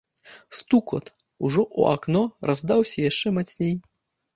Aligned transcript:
Стукат, 0.59 1.05
ужо 1.45 1.61
ў 1.79 2.01
акно, 2.01 2.21
раздаўся 2.51 3.09
яшчэ 3.09 3.27
мацней. 3.41 3.75